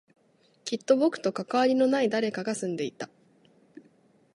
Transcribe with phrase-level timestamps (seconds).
[0.65, 3.07] きっと僕と関わりのない誰かが住んでいた